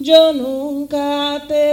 [0.00, 1.69] yo nunca te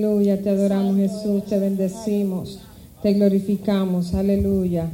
[0.00, 2.58] Aleluya, te adoramos Jesús, te bendecimos,
[3.02, 4.88] te glorificamos, aleluya,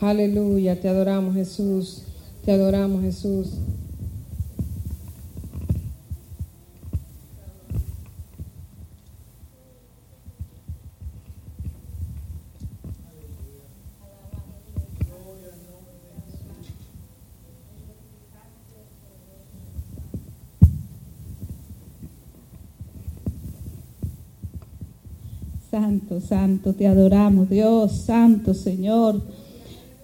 [0.00, 2.02] aleluya, te adoramos Jesús,
[2.44, 3.54] te adoramos Jesús.
[25.92, 29.20] Santo, santo, te adoramos, Dios, santo Señor.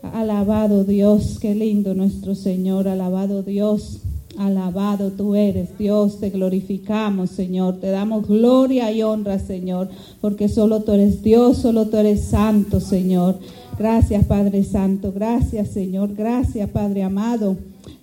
[0.02, 4.02] Alabado Dios, qué lindo nuestro Señor, alabado Dios,
[4.36, 9.88] alabado tú eres, Dios, te glorificamos, Señor, te damos gloria y honra, Señor,
[10.20, 13.38] porque solo tú eres Dios, solo tú eres santo, Señor.
[13.78, 17.56] Gracias, Padre Santo, gracias, Señor, gracias, Padre amado.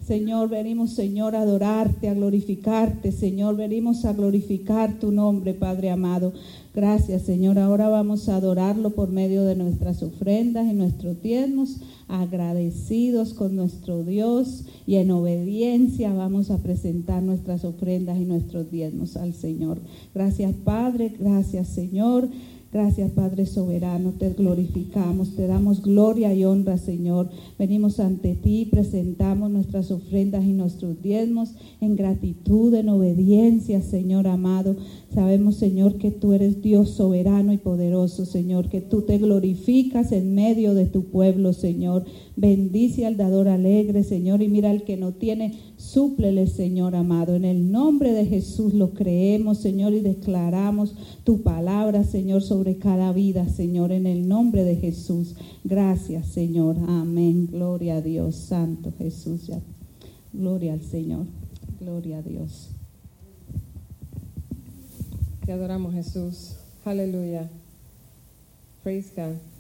[0.08, 6.34] Señor, venimos, Señor, a adorarte, a glorificarte, Señor, venimos a glorificar tu nombre, Padre amado.
[6.76, 7.58] Gracias, Señor.
[7.58, 11.78] Ahora vamos a adorarlo por medio de nuestras ofrendas y nuestros diezmos,
[12.10, 19.16] agradecidos con nuestro Dios y en obediencia vamos a presentar nuestras ofrendas y nuestros diezmos
[19.16, 19.78] al Señor.
[20.14, 21.16] Gracias, Padre.
[21.18, 22.28] Gracias, Señor.
[22.76, 27.30] Gracias, Padre soberano, te glorificamos, te damos gloria y honra, Señor.
[27.58, 34.76] Venimos ante ti, presentamos nuestras ofrendas y nuestros diezmos en gratitud, en obediencia, Señor amado.
[35.14, 40.36] Sabemos, Señor, que tú eres Dios soberano y poderoso, Señor, que tú te glorificas en
[40.36, 42.04] medio de tu pueblo, Señor.
[42.38, 47.36] Bendice al dador alegre, Señor, y mira al que no tiene, súplele, Señor amado.
[47.36, 53.14] En el nombre de Jesús lo creemos, Señor, y declaramos tu palabra, Señor, sobre cada
[53.14, 55.36] vida, Señor, en el nombre de Jesús.
[55.64, 56.76] Gracias, Señor.
[56.88, 57.48] Amén.
[57.48, 59.48] Gloria a Dios, Santo Jesús.
[59.48, 59.62] Ya.
[60.34, 61.28] Gloria al Señor.
[61.80, 62.70] Gloria a Dios.
[65.46, 66.56] Te adoramos Jesús.
[66.84, 67.50] Aleluya.
[68.84, 69.55] Praise God.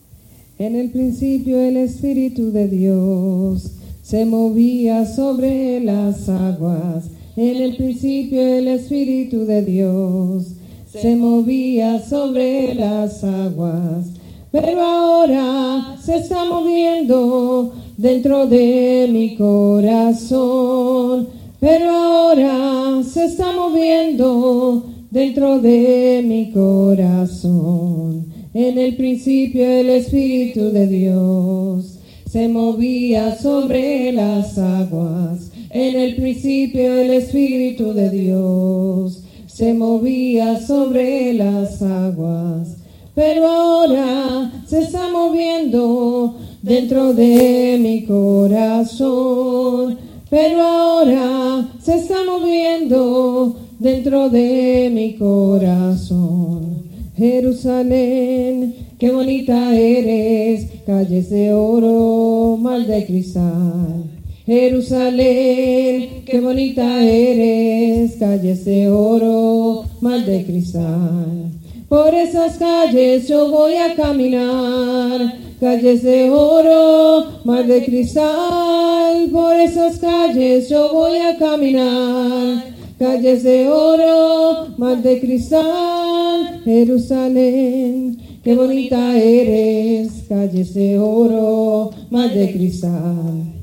[0.57, 3.71] En el principio el Espíritu de Dios
[4.01, 7.05] se movía sobre las aguas
[7.35, 10.55] En el principio el Espíritu de Dios
[11.01, 14.07] se movía sobre las aguas,
[14.49, 21.27] pero ahora se está moviendo dentro de mi corazón.
[21.59, 28.34] Pero ahora se está moviendo dentro de mi corazón.
[28.57, 35.51] En el principio el Espíritu de Dios se movía sobre las aguas.
[35.71, 42.77] En el principio el Espíritu de Dios se movía sobre las aguas.
[43.13, 49.97] Pero ahora se está moviendo dentro de mi corazón.
[50.29, 56.74] Pero ahora se está moviendo dentro de mi corazón.
[57.17, 64.03] Jerusalén, qué bonita eres, calles de oro, mal de cristal.
[64.45, 71.51] Jerusalén, qué bonita eres, calles de oro, mal de cristal.
[71.87, 79.29] Por esas calles yo voy a caminar, calles de oro, mal de cristal.
[79.31, 86.61] Por esas calles yo voy a caminar, calles de oro, mal de cristal.
[86.63, 93.55] Jerusalén, qué bonita eres, calles de oro, mal de cristal.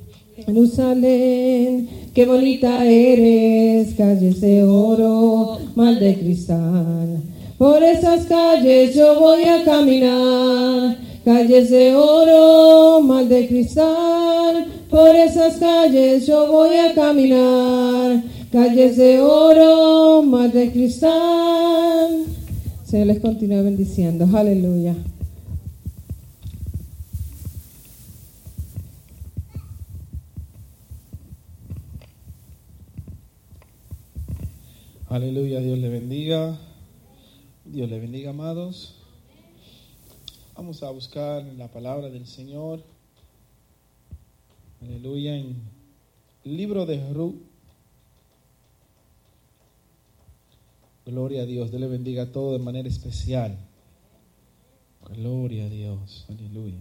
[0.46, 7.22] Jerusalén, qué bonita eres, calles de oro, mal de cristal.
[7.58, 14.66] Por esas calles yo voy a caminar, calles de oro, mal de cristal.
[14.90, 22.26] Por esas calles yo voy a caminar, calles de oro, mal de cristal.
[22.84, 24.94] Señor les continúa bendiciendo, aleluya.
[35.08, 36.58] Aleluya, Dios le bendiga.
[37.64, 38.96] Dios le bendiga, amados.
[40.54, 42.82] Vamos a buscar la palabra del Señor.
[44.82, 45.36] Aleluya.
[45.36, 45.56] En
[46.44, 47.51] el libro de Ruth.
[51.04, 51.70] Gloria a Dios.
[51.70, 53.58] Dios le bendiga a todo de manera especial.
[55.08, 56.26] Gloria a Dios.
[56.28, 56.78] Aleluya.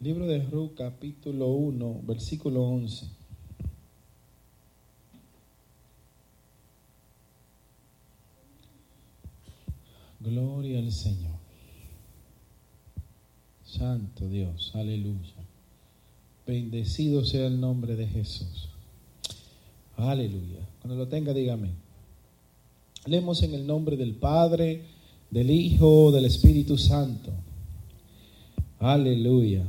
[0.00, 3.06] Libro de Ruth, capítulo 1, versículo 11.
[10.20, 11.38] Gloria al Señor.
[13.64, 15.34] Santo Dios, aleluya.
[16.46, 18.68] Bendecido sea el nombre de Jesús.
[19.98, 20.60] Aleluya.
[20.80, 21.70] Cuando lo tenga, dígame.
[23.04, 24.84] Leemos en el nombre del Padre,
[25.28, 27.32] del Hijo, del Espíritu Santo.
[28.78, 29.66] Aleluya.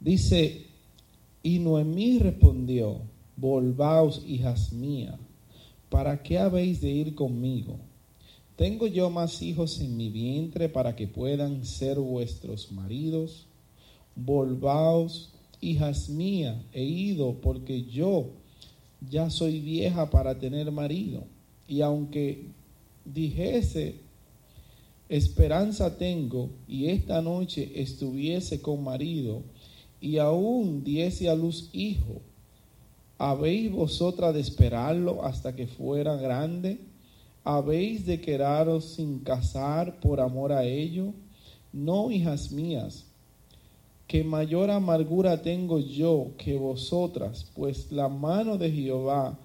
[0.00, 0.66] Dice,
[1.44, 2.96] y Noemí respondió,
[3.36, 5.14] volvaos, hijas mías,
[5.88, 7.76] ¿para qué habéis de ir conmigo?
[8.56, 13.46] ¿Tengo yo más hijos en mi vientre para que puedan ser vuestros maridos?
[14.16, 15.30] Volvaos,
[15.60, 18.41] hijas mías, he ido porque yo
[19.10, 21.24] ya soy vieja para tener marido.
[21.66, 22.46] Y aunque
[23.04, 23.96] dijese,
[25.08, 29.42] esperanza tengo, y esta noche estuviese con marido,
[30.00, 32.20] y aún diese a luz hijo,
[33.18, 36.80] ¿habéis vosotras de esperarlo hasta que fuera grande?
[37.44, 41.12] ¿Habéis de quedaros sin casar por amor a ello?
[41.72, 43.06] No, hijas mías,
[44.12, 49.38] que mayor amargura tengo yo que vosotras, pues la mano de Jehová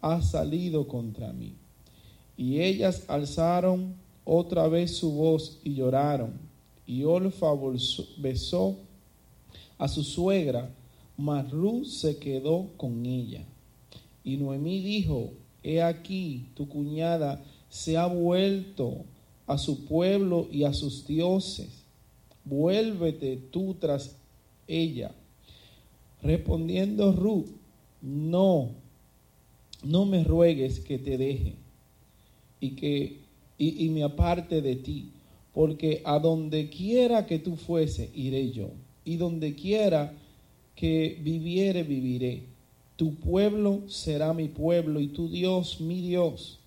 [0.00, 1.52] ha salido contra mí.
[2.34, 6.40] Y ellas alzaron otra vez su voz y lloraron.
[6.86, 7.48] Y Olfa
[8.16, 8.78] besó
[9.76, 10.70] a su suegra,
[11.18, 13.44] mas Ruth se quedó con ella.
[14.24, 19.04] Y Noemí dijo, he aquí, tu cuñada se ha vuelto
[19.46, 21.83] a su pueblo y a sus dioses.
[22.44, 24.16] Vuélvete tú tras
[24.66, 25.12] ella.
[26.22, 27.48] Respondiendo Ruth,
[28.00, 28.70] no,
[29.82, 31.54] no me ruegues que te deje
[32.60, 33.24] y que
[33.58, 35.10] y, me aparte de ti,
[35.52, 38.70] porque a donde quiera que tú fuese, iré yo,
[39.04, 40.12] y donde quiera
[40.74, 42.42] que viviere, viviré.
[42.96, 46.58] Tu pueblo será mi pueblo y tu Dios mi Dios.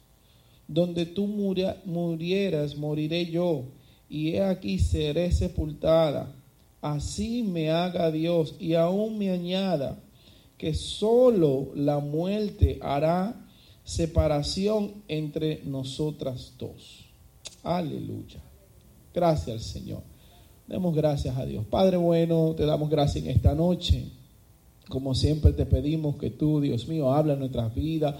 [0.67, 3.63] Donde tú murieras, moriré yo,
[4.09, 6.33] y he aquí seré sepultada.
[6.81, 9.99] Así me haga Dios y aún me añada
[10.57, 13.35] que solo la muerte hará
[13.83, 17.05] separación entre nosotras dos.
[17.63, 18.41] Aleluya.
[19.13, 20.01] Gracias al Señor.
[20.67, 21.65] Demos gracias a Dios.
[21.65, 24.11] Padre bueno, te damos gracias en esta noche.
[24.89, 28.15] Como siempre te pedimos que tú, Dios mío, habla en nuestras vidas,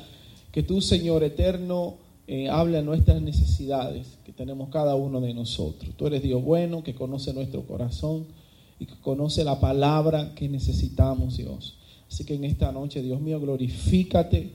[0.52, 5.96] que tú, Señor eterno, eh, hable a nuestras necesidades que tenemos cada uno de nosotros.
[5.96, 8.26] Tú eres Dios bueno, que conoce nuestro corazón
[8.80, 11.78] y que conoce la palabra que necesitamos, Dios.
[12.10, 14.52] Así que en esta noche, Dios mío, glorifícate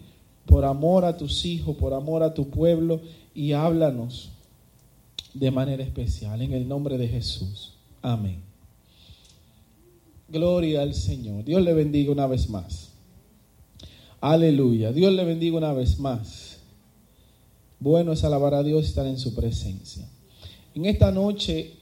[0.46, 3.00] por amor a tus hijos, por amor a tu pueblo
[3.34, 4.30] y háblanos
[5.32, 7.72] de manera especial en el nombre de Jesús.
[8.02, 8.42] Amén.
[10.28, 11.44] Gloria al Señor.
[11.44, 12.90] Dios le bendiga una vez más.
[14.20, 14.92] Aleluya.
[14.92, 16.51] Dios le bendiga una vez más.
[17.82, 20.08] Bueno es alabar a Dios y estar en su presencia.
[20.72, 21.72] En esta noche,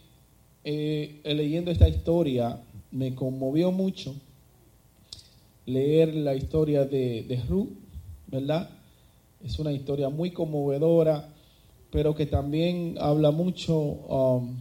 [0.64, 2.58] eh, leyendo esta historia,
[2.90, 4.14] me conmovió mucho
[5.66, 7.68] leer la historia de, de Ruth,
[8.28, 8.70] ¿verdad?
[9.44, 11.28] Es una historia muy conmovedora,
[11.90, 14.56] pero que también habla mucho um,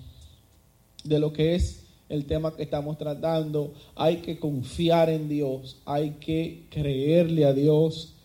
[1.05, 3.74] de lo que es el tema que estamos tratando.
[3.96, 8.15] Hay que confiar en Dios, hay que creerle a Dios,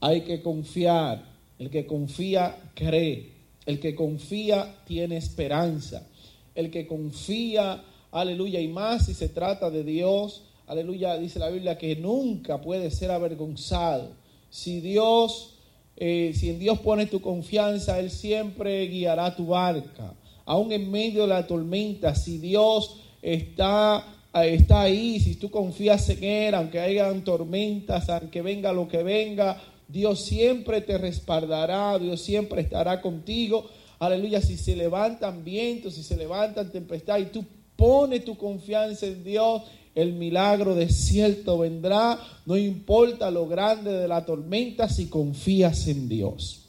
[0.00, 1.35] hay que confiar.
[1.58, 3.32] El que confía cree,
[3.64, 6.06] el que confía tiene esperanza,
[6.54, 7.82] el que confía,
[8.12, 12.90] aleluya, y más si se trata de Dios, aleluya, dice la Biblia que nunca puede
[12.90, 14.10] ser avergonzado.
[14.50, 15.54] Si Dios,
[15.96, 20.14] eh, si en Dios pones tu confianza, Él siempre guiará tu barca.
[20.44, 26.08] Aún en medio de la tormenta, si Dios está, eh, está ahí, si tú confías
[26.10, 32.20] en Él, aunque hayan tormentas, aunque venga lo que venga, Dios siempre te respaldará, Dios
[32.20, 33.68] siempre estará contigo.
[33.98, 37.44] Aleluya, si se levantan vientos, si se levantan tempestades y tú
[37.76, 39.62] pones tu confianza en Dios,
[39.94, 46.08] el milagro de cierto vendrá, no importa lo grande de la tormenta si confías en
[46.08, 46.66] Dios.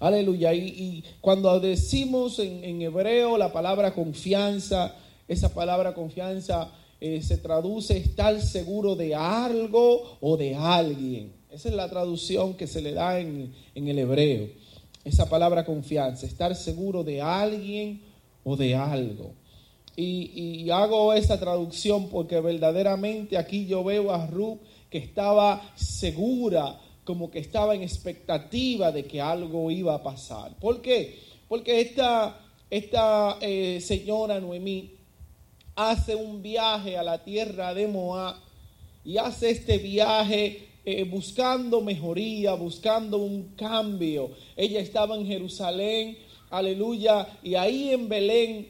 [0.00, 0.54] Aleluya.
[0.54, 4.94] Y, cuando decimos en, hebreo la palabra confianza,
[5.26, 11.37] esa palabra confianza eh, se traduce estar seguro de algo o de alguien.
[11.58, 14.48] Esa es la traducción que se le da en, en el hebreo.
[15.02, 18.00] Esa palabra confianza, estar seguro de alguien
[18.44, 19.32] o de algo.
[19.96, 27.28] Y, hago esa traducción porque verdaderamente aquí yo veo a Ruth que estaba segura, como
[27.28, 30.54] que estaba en expectativa de que algo iba a pasar.
[30.60, 31.18] ¿Por qué?
[31.48, 32.38] Porque esta,
[32.70, 34.92] esta eh, señora Noemí
[35.74, 38.36] hace un viaje a la tierra de Moab
[39.04, 44.30] y hace este viaje eh, buscando mejoría, buscando un cambio.
[44.56, 46.16] Ella estaba en Jerusalén,
[46.48, 48.68] aleluya, y ahí en Belén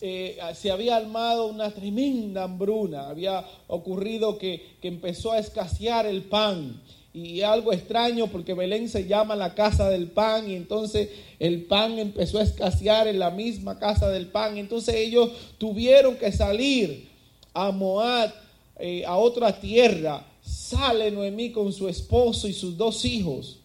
[0.00, 6.80] eh, se había armado una tremenda hambruna, había ocurrido que, empezó a escasear el pan.
[7.12, 11.08] Y algo extraño porque Belén se llama la casa del pan y entonces
[11.40, 14.56] el pan empezó a escasear en la misma casa del pan.
[14.56, 17.08] Entonces ellos tuvieron que salir
[17.52, 18.32] a Moab,
[18.78, 20.24] eh, a otra tierra.
[20.46, 23.58] Sale Noemí con su esposo y sus dos hijos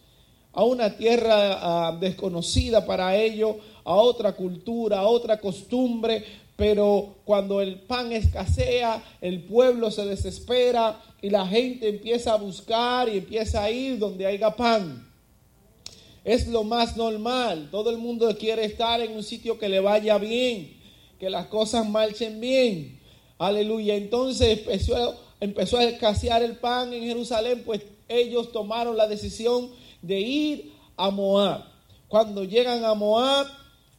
[0.53, 6.23] a una tierra ah, desconocida para ellos a otra cultura, a otra costumbre,
[6.55, 13.09] pero cuando el pan escasea, el pueblo se desespera y la gente empieza a buscar
[13.09, 15.07] y empieza a ir donde haya pan.
[16.23, 17.69] Es lo más normal.
[17.71, 20.77] Todo el mundo quiere estar en un sitio que le vaya bien,
[21.19, 22.99] que las cosas marchen bien.
[23.39, 23.95] Aleluya.
[23.95, 24.59] Entonces
[25.41, 29.71] empezó a escasear el pan en Jerusalén, pues ellos tomaron la decisión
[30.01, 31.65] de ir a Moab.
[32.07, 33.47] Cuando llegan a Moab,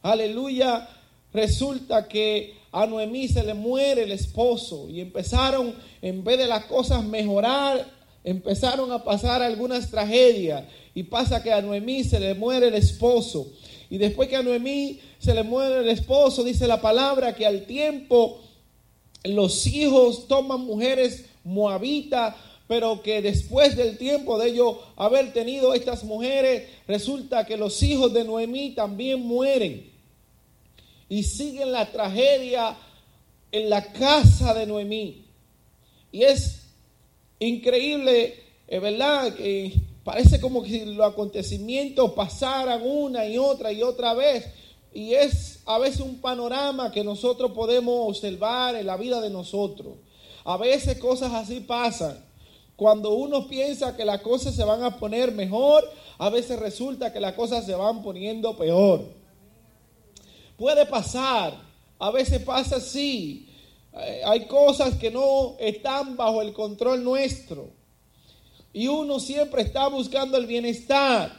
[0.01, 0.87] aleluya,
[1.33, 6.65] resulta que a Noemí se le muere el esposo y empezaron, en vez de las
[6.65, 7.87] cosas mejorar,
[8.23, 10.63] empezaron a pasar algunas tragedias
[10.95, 13.51] y pasa que a Noemí se le muere el esposo.
[13.89, 17.65] Y después que a Noemí se le muere el esposo, dice la palabra que al
[17.65, 18.39] tiempo
[19.23, 22.35] los hijos toman mujeres moabitas,
[22.67, 28.13] pero que después del tiempo de ellos haber tenido estas mujeres, resulta que los hijos
[28.13, 29.91] de Noemí también mueren
[31.09, 32.75] y siguen la tragedia
[33.51, 35.25] en la casa de Noemí.
[36.11, 36.63] Y es
[37.39, 38.35] increíble,
[38.67, 39.73] es verdad, que
[40.03, 44.45] parece como que los acontecimientos pasaran una y otra y otra vez.
[44.93, 49.95] Y es a veces un panorama que nosotros podemos observar en la vida de nosotros.
[50.43, 52.23] A veces cosas así pasan.
[52.75, 57.19] Cuando uno piensa que las cosas se van a poner mejor, a veces resulta que
[57.19, 59.05] las cosas se van poniendo peor.
[60.57, 61.53] Puede pasar,
[61.99, 63.47] a veces pasa así.
[63.93, 67.69] Eh, hay cosas que no están bajo el control nuestro.
[68.73, 71.31] Y uno siempre está buscando el bienestar.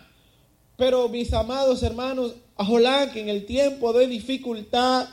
[0.77, 2.67] Pero mis amados hermanos, a
[3.13, 5.09] que en el tiempo de dificultad,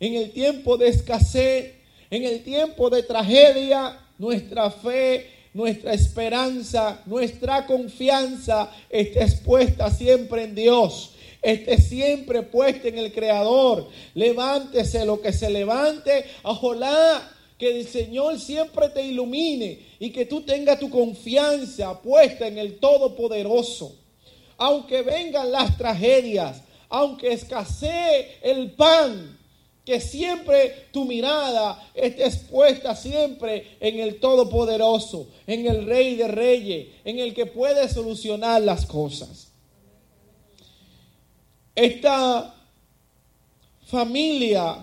[0.00, 1.81] en el tiempo de escasez,
[2.12, 10.54] en el tiempo de tragedia, nuestra fe, nuestra esperanza, nuestra confianza esté expuesta siempre en
[10.54, 11.12] Dios.
[11.40, 13.88] Esté siempre puesta en el Creador.
[14.12, 16.26] Levántese lo que se levante.
[16.42, 22.58] Ojalá que el Señor siempre te ilumine y que tú tengas tu confianza puesta en
[22.58, 23.96] el Todopoderoso.
[24.58, 29.38] Aunque vengan las tragedias, aunque escasee el pan,
[29.84, 36.88] que siempre tu mirada esté expuesta siempre en el Todopoderoso, en el Rey de Reyes,
[37.04, 39.48] en el que puede solucionar las cosas.
[41.74, 42.54] Esta
[43.86, 44.78] familia,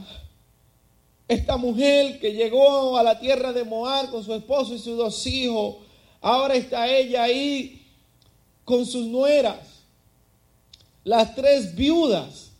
[1.28, 5.26] esta mujer que llegó a la tierra de Moab con su esposo y sus dos
[5.28, 5.78] hijos,
[6.20, 7.88] ahora está ella ahí
[8.66, 9.84] con sus nueras,
[11.06, 12.52] las tres viudas.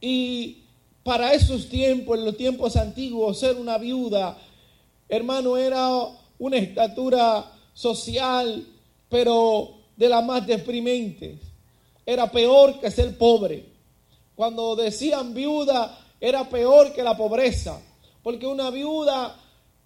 [0.00, 0.61] Y
[1.02, 4.38] para esos tiempos, en los tiempos antiguos, ser una viuda,
[5.08, 5.88] hermano, era
[6.38, 8.66] una estatura social,
[9.08, 11.38] pero de las más deprimentes.
[12.04, 13.66] Era peor que ser pobre.
[14.34, 17.80] Cuando decían viuda, era peor que la pobreza,
[18.22, 19.36] porque una viuda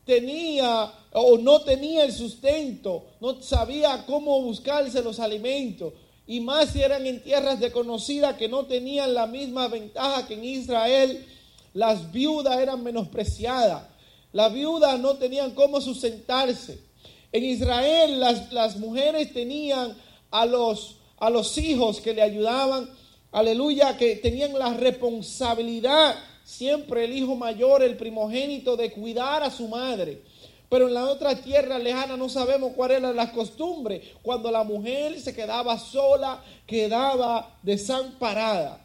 [0.05, 5.93] tenía o no tenía el sustento, no sabía cómo buscarse los alimentos,
[6.26, 10.45] y más si eran en tierras desconocidas que no tenían la misma ventaja que en
[10.45, 11.25] Israel,
[11.73, 13.85] las viudas eran menospreciadas.
[14.33, 16.80] Las viudas no tenían cómo sustentarse.
[17.30, 19.97] En Israel las, las mujeres tenían
[20.30, 22.90] a los, a los hijos que le ayudaban,
[23.30, 29.68] aleluya, que tenían la responsabilidad, siempre el hijo mayor, el primogénito, de cuidar a su
[29.68, 30.23] madre.
[30.69, 34.15] Pero en la otra tierra lejana no sabemos cuál era la costumbre.
[34.23, 38.85] Cuando la mujer se quedaba sola, quedaba desamparada.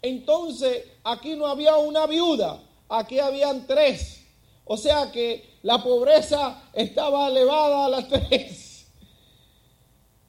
[0.00, 4.22] Entonces, aquí no había una viuda, aquí habían tres.
[4.64, 8.86] O sea que la pobreza estaba elevada a las tres.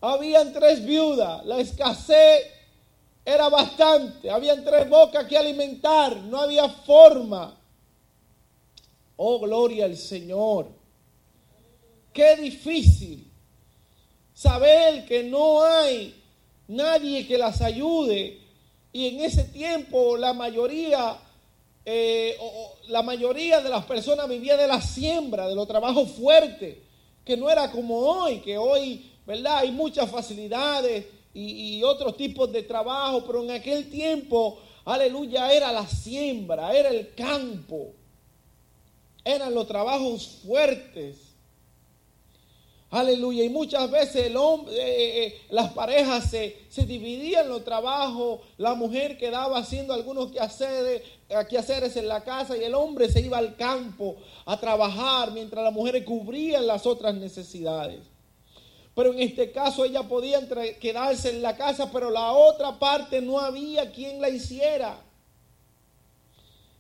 [0.01, 2.46] Habían tres viudas, la escasez
[3.24, 7.55] era bastante, habían tres bocas que alimentar, no había forma
[9.17, 10.67] Oh, gloria al Señor.
[12.11, 13.29] Qué difícil
[14.33, 16.15] saber que no hay
[16.67, 18.39] nadie que las ayude.
[18.91, 21.17] Y en ese tiempo la mayoría,
[21.85, 22.37] eh,
[22.87, 26.77] la mayoría de las personas vivía de la siembra, de los trabajos fuertes,
[27.23, 29.59] que no era como hoy, que hoy, ¿verdad?
[29.59, 35.71] Hay muchas facilidades y, y otros tipos de trabajo, pero en aquel tiempo, aleluya, era
[35.71, 37.93] la siembra, era el campo
[39.25, 41.25] eran los trabajos fuertes.
[42.92, 43.44] Aleluya.
[43.44, 48.40] Y muchas veces el hombre, eh, eh, las parejas se, se, dividían los trabajos.
[48.57, 53.20] La mujer quedaba haciendo algunos quehaceres, eh, quehaceres en la casa y el hombre se
[53.20, 58.00] iba al campo a trabajar mientras las mujeres cubrían las otras necesidades.
[58.96, 60.40] Pero en este caso ella podía
[60.79, 65.01] quedarse en la casa, pero la otra parte no había quien la hiciera.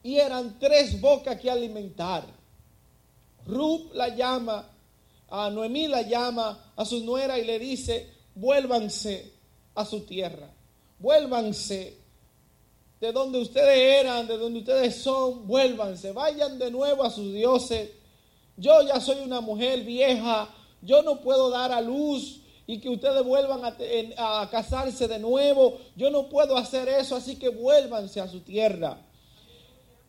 [0.01, 2.34] Y eran tres bocas que alimentar.
[3.45, 4.67] Ruth la llama,
[5.29, 9.33] a Noemí la llama a su nuera y le dice, vuélvanse
[9.75, 10.49] a su tierra,
[10.99, 11.97] vuélvanse
[12.99, 17.91] de donde ustedes eran, de donde ustedes son, vuélvanse, vayan de nuevo a sus dioses.
[18.57, 20.49] Yo ya soy una mujer vieja,
[20.81, 25.77] yo no puedo dar a luz y que ustedes vuelvan a, a, casarse de nuevo.
[25.95, 28.97] Yo no puedo hacer eso, así que vuélvanse a su tierra.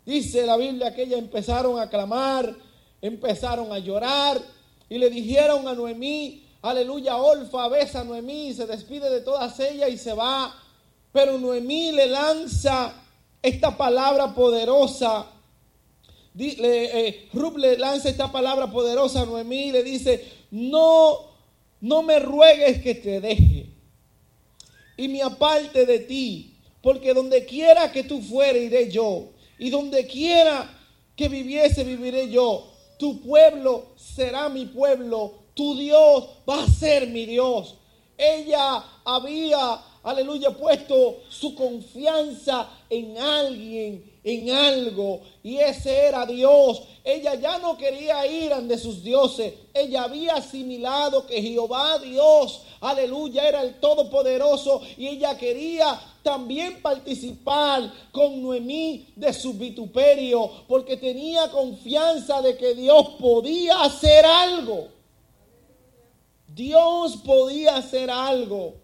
[0.06, 2.54] Dice la Biblia que ellas empezaron a clamar
[3.00, 4.40] empezaron a llorar
[4.88, 9.90] y le dijeron a Noemí, aleluya, Olfa, besa a Noemí, se despide de todas ellas
[9.90, 10.54] y se va.
[11.12, 12.94] Pero Noemí le lanza
[13.42, 15.26] esta palabra poderosa.
[16.34, 21.30] Le, eh, le lanza esta palabra poderosa a Noemí y le dice, no,
[21.80, 23.76] no me ruegues que te deje
[24.96, 30.06] y me aparte de ti, porque donde quiera que tú fueres iré yo, y donde
[30.06, 30.70] quiera
[31.14, 37.26] que viviese viviré yo tu pueblo será mi pueblo, tu Dios va a ser mi
[37.26, 37.74] Dios.
[38.18, 46.82] Ella había, aleluya, puesto su confianza en alguien, en algo, y ese era Dios.
[47.04, 53.46] Ella ya no quería ir ante sus dioses, ella había asimilado que Jehová Dios, aleluya,
[53.46, 61.48] era el Todopoderoso, y ella quería también participar con Noemí de su vituperio, porque tenía
[61.52, 64.88] confianza de que Dios podía hacer algo.
[66.48, 68.74] Dios podía hacer algo.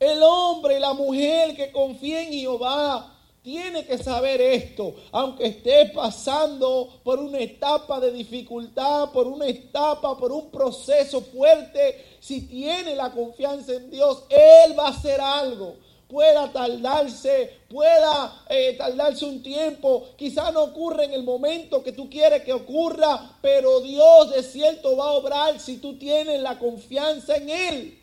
[0.00, 5.86] El hombre y la mujer que confía en Jehová tiene que saber esto, aunque esté
[5.86, 12.94] pasando por una etapa de dificultad, por una etapa, por un proceso fuerte, si tiene
[12.94, 15.74] la confianza en Dios, Él va a hacer algo.
[16.06, 22.08] Pueda tardarse, pueda eh, tardarse un tiempo, quizá no ocurra en el momento que tú
[22.08, 27.36] quieres que ocurra, pero Dios de cierto va a obrar si tú tienes la confianza
[27.36, 27.98] en Él.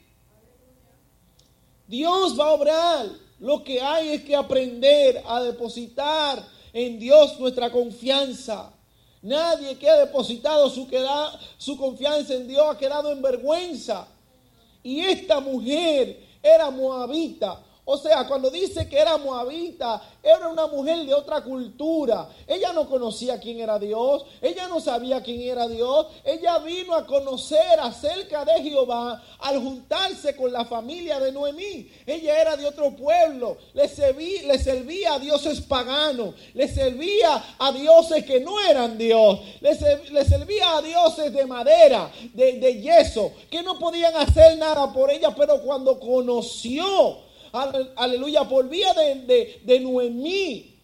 [1.88, 3.29] Dios va a obrar.
[3.40, 8.72] Lo que hay es que aprender a depositar en Dios nuestra confianza.
[9.22, 10.88] Nadie que ha depositado su,
[11.58, 14.08] su confianza en Dios ha quedado en vergüenza.
[14.84, 17.62] Y esta mujer era moabita,
[17.92, 22.30] o sea, cuando dice que era moabita, era una mujer de otra cultura.
[22.46, 26.06] Ella no conocía quién era Dios, ella no sabía quién era Dios.
[26.24, 31.90] Ella vino a conocer acerca de Jehová al juntarse con la familia de Noemí.
[32.06, 38.40] Ella era de otro pueblo, le servía, a dioses paganos, le servía a dioses que
[38.40, 39.76] no eran Dios, le,
[40.26, 45.34] servía a dioses de madera, de, de yeso, que no podían hacer nada por ella,
[45.36, 50.76] pero cuando conoció aleluya, por vía de, de, Noemí,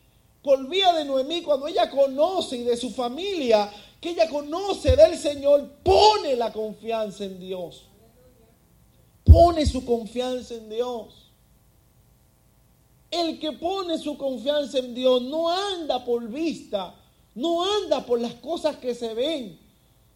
[0.42, 5.18] por vía de Noemí, cuando ella conoce y de su familia, que ella conoce del
[5.18, 7.84] Señor, pone la confianza en Dios.
[9.24, 11.32] Pone su confianza en Dios.
[13.10, 16.94] El que pone su confianza en Dios no anda por vista,
[17.34, 19.60] no anda por las cosas que se ven.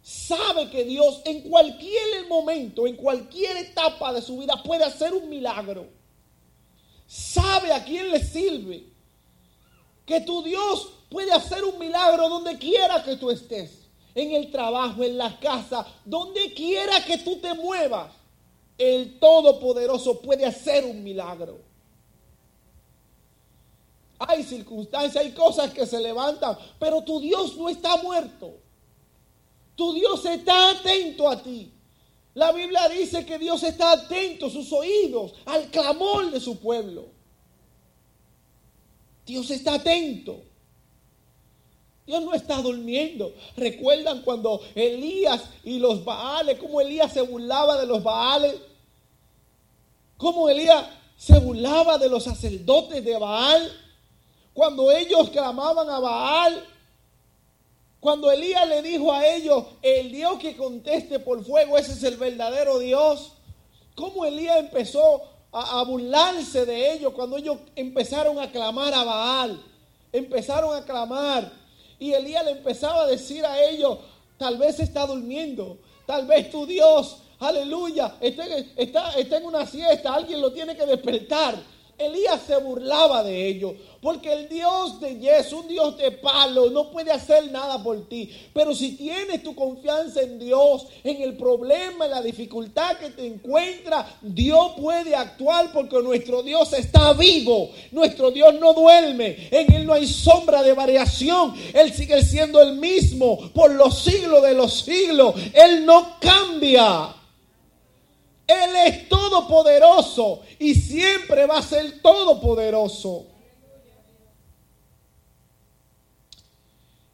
[0.02, 5.28] Sabe que Dios en cualquier momento, en cualquier etapa de su vida puede hacer un
[5.28, 5.99] milagro
[7.10, 8.84] sabe a quién le sirve.
[10.06, 13.78] Que tu Dios puede hacer un milagro donde quiera que tú estés.
[14.14, 18.12] En el trabajo, en la casa, donde quiera que tú te muevas.
[18.78, 21.58] El Todopoderoso puede hacer un milagro.
[24.18, 28.54] Hay circunstancias, hay cosas que se levantan, pero tu Dios no está muerto.
[29.74, 31.72] Tu Dios está atento a ti.
[32.40, 37.04] La Biblia dice que Dios está atento sus oídos al clamor de su pueblo.
[39.26, 40.40] Dios está atento.
[42.06, 43.34] Dios no está durmiendo.
[43.58, 48.54] ¿Recuerdan cuando Elías y los Baales, cómo Elías se burlaba de los Baales?
[50.16, 50.86] ¿Cómo Elías
[51.18, 53.70] se burlaba de los sacerdotes de Baal?
[54.54, 56.66] Cuando ellos clamaban a Baal,
[58.00, 62.16] cuando Elías le dijo a ellos, el Dios que conteste por fuego, ese es el
[62.16, 63.32] verdadero Dios.
[63.94, 69.62] ¿Cómo Elías empezó a, burlarse de ellos cuando ellos empezaron a clamar a Baal?
[70.12, 71.52] Empezaron a clamar.
[71.98, 73.98] Y Elías le empezaba a decir a ellos,
[74.38, 80.50] tal vez está durmiendo, tal vez tu Dios, aleluya, está en una siesta, alguien lo
[80.50, 81.62] tiene que despertar.
[82.00, 86.90] Elías se burlaba de ellos, porque el Dios de Yes, un Dios de palo, no
[86.90, 88.30] puede hacer nada por ti.
[88.54, 93.26] Pero si tienes tu confianza en Dios, en el problema, en la dificultad que te
[93.26, 97.70] encuentra, Dios puede actuar porque nuestro Dios está vivo.
[97.92, 101.54] Nuestro Dios no duerme, en Él no hay sombra de variación.
[101.74, 105.34] Él sigue siendo el mismo por los siglos de los siglos.
[105.52, 107.19] Él no cambia.
[108.50, 113.26] Él es todopoderoso y siempre va a ser todopoderoso.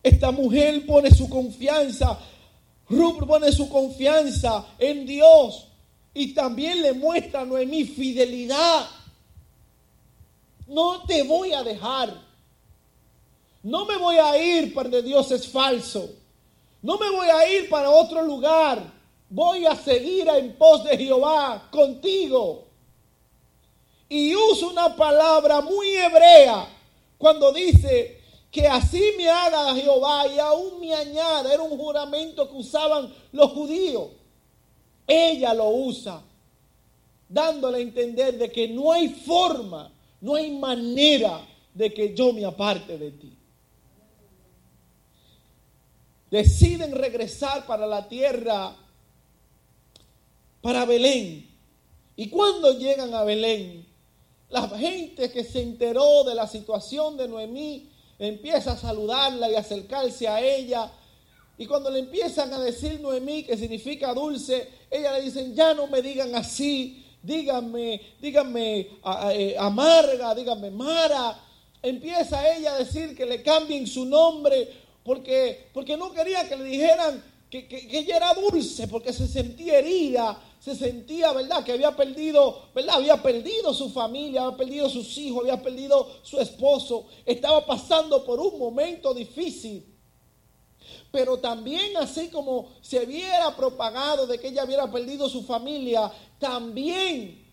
[0.03, 2.19] Esta mujer pone su confianza,
[2.89, 5.67] Ruth pone su confianza en Dios
[6.15, 8.87] y también le muestra a fidelidad.
[10.69, 12.15] No te voy a dejar.
[13.63, 16.09] No me voy a ir para donde Dios es falso.
[16.81, 18.96] No me voy a ir para otro lugar
[19.29, 22.65] voy a seguir en pos de Jehová contigo.
[24.09, 26.69] Y usa una palabra muy hebrea
[27.19, 31.53] cuando dice que así me haga Jehová y aún me añada.
[31.53, 34.11] Era un juramento que usaban los judíos.
[35.07, 36.23] Ella lo usa,
[37.29, 42.45] dándole a entender de que no hay forma, no hay manera de que yo me
[42.45, 43.37] aparte de ti.
[46.31, 48.75] Deciden regresar para la tierra
[50.61, 51.49] para Belén.
[52.17, 53.87] Y cuando llegan a Belén,
[54.49, 60.29] la gente que se enteró de la situación de Noemí empieza a saludarla y acercarse
[60.29, 60.91] a ella.
[61.59, 65.87] Y cuando le empiezan a decir Noemí, que significa dulce, ella le dicen, ya no
[65.87, 68.89] me digan así, díganme, díganme
[69.33, 71.39] eh, amarga, díganme Mara.
[71.83, 74.69] Empieza ella a decir que le cambien su nombre
[75.05, 77.23] porque, porque no quería que le dijeran
[77.65, 81.65] que, ella era dulce porque se sentía herida, se sentía, ¿verdad?
[81.65, 82.97] Que había perdido, ¿verdad?
[82.97, 88.41] Había perdido su familia, había perdido sus hijos, había perdido su esposo, estaba pasando por
[88.41, 89.85] un momento difícil.
[91.11, 97.45] Pero también así como se hubiera propagado de que ella hubiera perdido su familia, también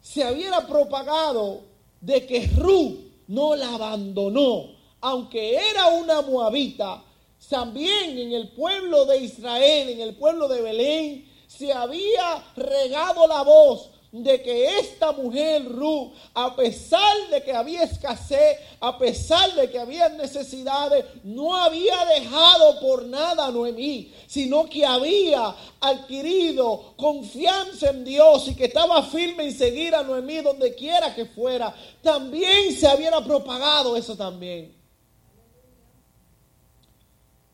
[0.00, 1.62] se hubiera propagado
[2.00, 2.98] de que Ruth
[3.28, 4.70] no la abandonó,
[5.00, 7.02] aunque era una moabita,
[7.48, 13.42] también en el pueblo de Israel, en el pueblo de Belén, se había regado la
[13.42, 19.70] voz de que esta mujer Ruth, a pesar de que había escasez, a pesar de
[19.70, 27.88] que había necesidades, no había dejado por nada a Noemí, sino que había adquirido confianza
[27.88, 31.74] en Dios y que estaba firme en seguir a Noemí donde quiera que fuera.
[32.02, 34.81] También se hubiera propagado eso también.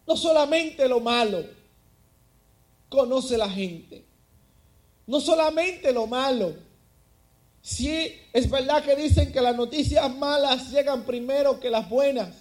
[0.08, 1.44] No solamente lo malo
[2.88, 4.06] conoce la gente.
[5.06, 6.54] No solamente lo malo.
[7.60, 12.34] Sí, es verdad que dicen que las noticias malas llegan primero que las buenas.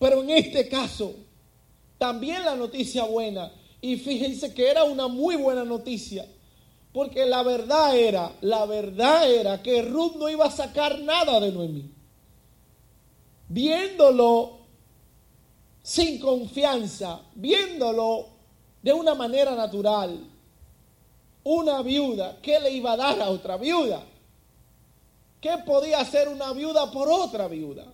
[0.00, 1.14] Pero en este caso,
[1.98, 3.52] también la noticia buena.
[3.80, 6.26] Y fíjense que era una muy buena noticia.
[6.92, 11.52] Porque la verdad era, la verdad era que Ruth no iba a sacar nada de
[11.52, 11.92] Noemí.
[13.48, 14.55] Viéndolo
[15.86, 18.26] sin confianza, viéndolo
[18.82, 20.18] de una manera natural,
[21.44, 24.02] una viuda, ¿qué le iba a dar a otra viuda?
[25.40, 27.86] ¿Qué podía hacer una viuda por otra viuda?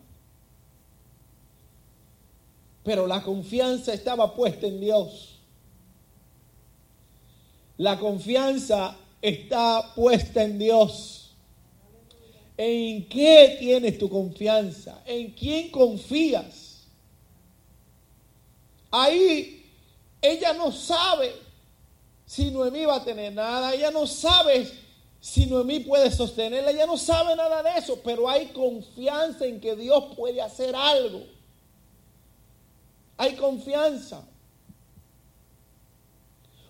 [2.82, 5.38] Pero la confianza estaba puesta en Dios.
[7.76, 11.34] La confianza está puesta en Dios.
[12.56, 15.02] ¿En qué tienes tu confianza?
[15.04, 16.71] ¿En quién confías?
[18.92, 19.66] Ahí
[20.20, 21.34] ella no sabe
[22.26, 24.70] si Noemí va a tener nada, ella no sabe
[25.20, 29.74] si Noemí puede sostenerla, ella no sabe nada de eso, pero hay confianza en que
[29.74, 31.22] Dios puede hacer algo.
[33.16, 34.22] Hay confianza.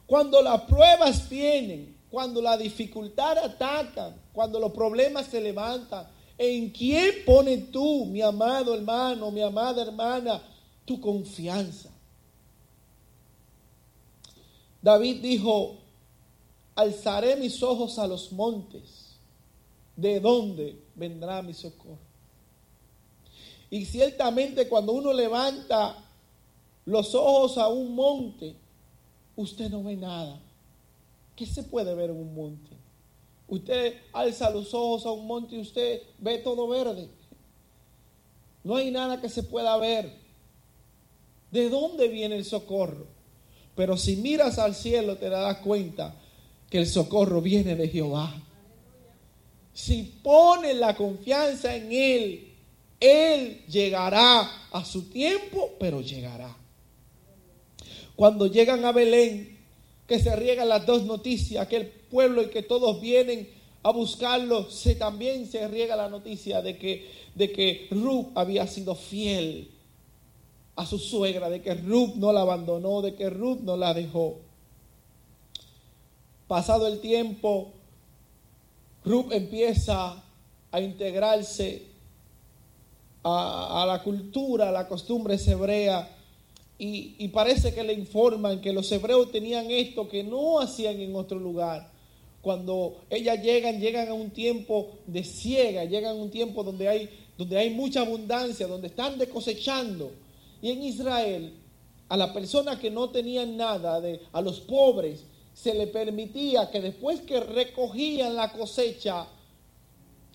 [0.06, 6.06] Cuando las pruebas vienen, cuando la dificultad atacan, cuando los problemas se levantan,
[6.37, 10.42] ¿en quién pones tú, mi amado hermano, mi amada hermana,
[10.85, 11.91] tu confianza?
[14.83, 15.77] David dijo,
[16.75, 19.16] alzaré mis ojos a los montes,
[19.97, 21.99] ¿de dónde vendrá mi socorro?
[23.71, 25.97] Y ciertamente cuando uno levanta
[26.85, 28.55] los ojos a un monte,
[29.37, 30.38] usted no ve nada.
[31.37, 32.77] ¿Qué se puede ver en un monte?
[33.49, 37.09] Usted alza los ojos a un monte y usted ve todo verde.
[38.64, 40.12] No hay nada que se pueda ver.
[41.51, 43.07] ¿De dónde viene el socorro?
[43.74, 46.14] Pero si miras al cielo te darás cuenta
[46.68, 48.35] que el socorro viene de Jehová.
[49.74, 52.48] Si pones la confianza en Él,
[53.00, 56.56] Él llegará a su tiempo, pero llegará.
[58.16, 59.58] Cuando llegan a Belén,
[60.06, 63.48] que se riegan las dos noticias, que el pueblo y que todos vienen
[63.82, 68.94] a buscarlo, se, también se riega la noticia de que, de que Ruth había sido
[68.94, 69.70] fiel
[70.83, 74.38] a su suegra, de que Ruth no la abandonó, de que Ruth no la dejó.
[76.49, 77.73] Pasado el tiempo,
[79.05, 80.23] Ruth empieza
[80.71, 81.87] a integrarse
[83.25, 86.09] a, la cultura, a las costumbres hebreas,
[86.79, 91.14] y, y parece que le informan que los hebreos tenían esto que no hacían en
[91.14, 91.90] otro lugar.
[92.42, 97.09] Cuando ellas llegan, llegan a un tiempo de ciega, llegan a un tiempo donde hay,
[97.38, 100.11] donde hay mucha abundancia, donde están de cosechando.
[100.62, 101.55] Y en Israel,
[102.09, 106.81] a las personas que no tenían nada, de, a los pobres, se le permitía que
[106.81, 109.27] después que recogían la cosecha,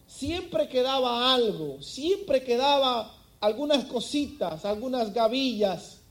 [0.06, 6.02] siempre quedaba algo, siempre quedaba algunas cositas, algunas gavillas,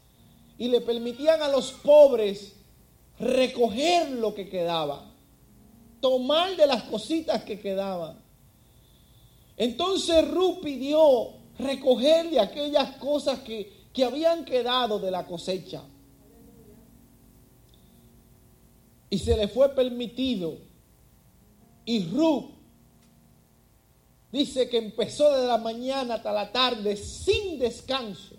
[0.59, 2.55] y le permitían a los pobres
[3.19, 5.13] recoger lo que quedaba,
[6.01, 8.19] tomar de las cositas que quedaban.
[9.57, 15.83] Entonces Ruth pidió recoger de aquellas cosas que, que habían quedado de la cosecha.
[19.09, 20.59] Y se le fue permitido.
[21.87, 22.51] Y Ruth
[24.31, 28.35] dice que empezó de la mañana hasta la tarde sin descanso.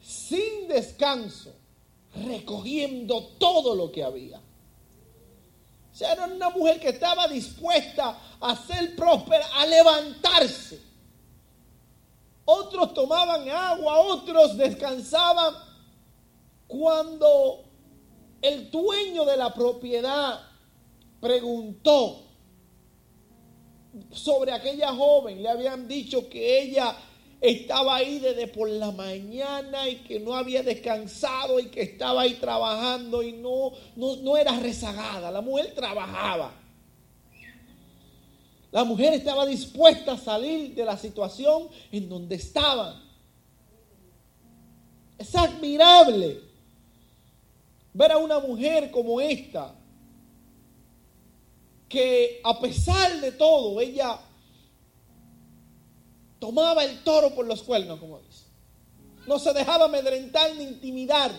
[0.00, 1.52] Sin descanso.
[2.14, 4.38] Recogiendo todo lo que había.
[4.38, 10.89] O sea, era una mujer que estaba dispuesta a ser próspera, a levantarse.
[12.52, 15.54] Otros tomaban agua, otros descansaban,
[16.66, 17.64] Cuando
[18.42, 20.40] el dueño de la propiedad
[21.20, 22.22] preguntó
[24.10, 26.96] sobre aquella joven, le habían dicho que ella
[27.40, 32.34] estaba ahí desde por la mañana y que no había descansado y que estaba ahí
[32.34, 36.59] trabajando y no, no, no era rezagada, la mujer trabajaba.
[38.72, 43.02] La mujer estaba dispuesta a salir de la situación en donde estaba.
[45.18, 46.40] Es admirable
[47.92, 49.74] ver a una mujer como esta,
[51.88, 54.20] que a pesar de todo, ella
[56.38, 58.44] tomaba el toro por los cuernos, como dice.
[59.26, 61.32] No se dejaba amedrentar ni intimidar.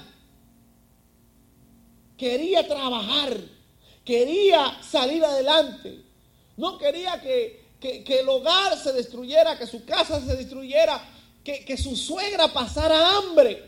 [2.18, 3.38] Quería trabajar,
[4.04, 6.11] quería salir adelante.
[6.62, 11.04] No quería que, el hogar se destruyera, que su casa se destruyera,
[11.44, 13.68] que, que su suegra pasara hambre.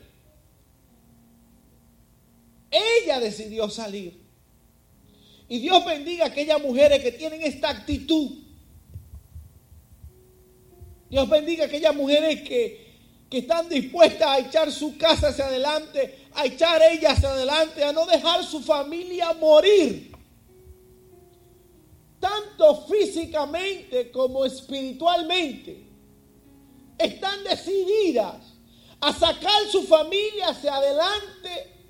[2.70, 4.22] Ella decidió salir.
[5.50, 8.30] Y Dios bendiga a aquellas mujeres que tienen esta actitud.
[11.10, 12.94] Dios bendiga a aquellas mujeres que,
[13.28, 17.92] que están dispuestas a echar su casa hacia adelante, a echar ella hacia adelante, a
[17.92, 20.13] no dejar su familia morir
[22.24, 25.86] tanto físicamente como espiritualmente,
[26.98, 28.38] están decididas
[29.02, 31.82] a sacar su familia hacia adelante,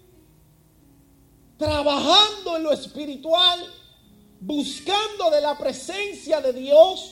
[1.55, 3.71] trabajando en lo espiritual,
[4.39, 7.11] buscando de la presencia de Dios,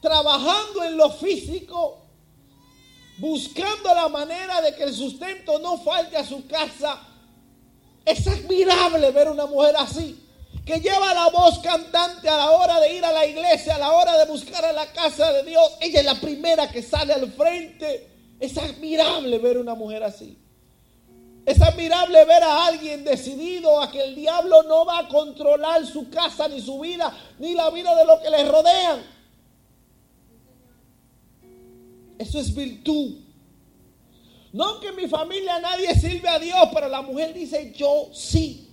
[0.00, 2.02] trabajando en lo físico,
[3.18, 7.00] buscando la manera de que el sustento no falte a su casa.
[8.04, 10.23] Es admirable ver una mujer así
[10.64, 13.92] que lleva la voz cantante a la hora de ir a la iglesia, a la
[13.92, 15.76] hora de buscar a la casa de Dios.
[15.80, 18.10] Ella es la primera que sale al frente.
[18.40, 20.38] Es admirable ver una mujer así.
[21.44, 26.08] Es admirable ver a alguien decidido a que el diablo no va a controlar su
[26.08, 29.02] casa, ni su vida, ni la vida de los que le rodean.
[32.18, 33.16] Eso es virtud.
[34.54, 38.63] No que en mi familia nadie sirve a Dios, pero la mujer dice yo sí.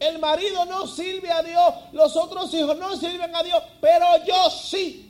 [0.00, 4.50] El marido no sirve a Dios, los otros hijos no sirven a Dios, pero yo
[4.50, 5.06] sí.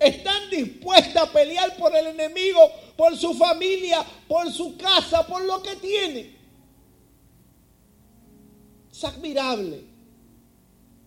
[0.00, 2.60] Están dispuestas a pelear por el enemigo,
[2.96, 6.34] por su familia, por su casa, por lo que tiene.
[8.90, 9.84] Es admirable.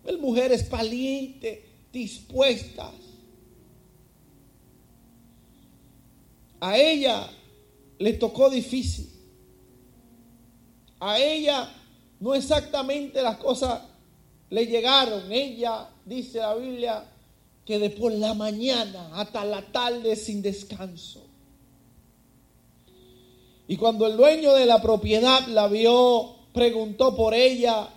[0.04, 2.94] Ver mujeres valientes, dispuestas.
[6.60, 7.28] A ella
[7.98, 9.10] le tocó difícil.
[11.00, 11.72] A ella
[12.20, 13.82] no exactamente las cosas
[14.50, 15.30] le llegaron.
[15.30, 17.04] Ella, dice la Biblia,
[17.64, 21.24] que de por la mañana hasta la tarde sin descanso.
[23.68, 27.90] Y cuando el dueño de la propiedad la vio, preguntó por ella,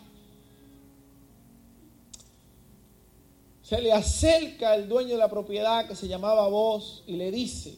[3.63, 7.73] se le acerca el dueño de la propiedad que se llamaba vos y le dice,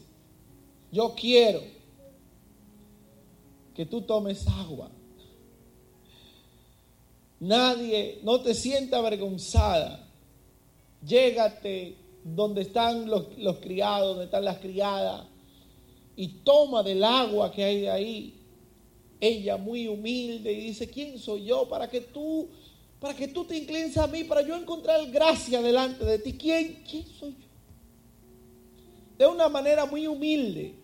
[0.90, 1.62] yo quiero
[3.76, 4.90] que tú tomes agua
[7.44, 10.08] Nadie, no te sienta avergonzada.
[11.06, 13.26] Llégate donde están los,
[13.60, 15.26] criados, donde están las criadas,
[16.16, 18.40] y toma del agua que hay de ahí.
[19.20, 22.48] Ella muy humilde y dice, ¿quién soy yo para que tú,
[22.98, 26.32] para que tú te inclines a mí, para yo encontrar gracia delante de ti?
[26.32, 27.48] ¿Quién, quién soy yo?
[29.18, 30.76] De una manera muy humilde.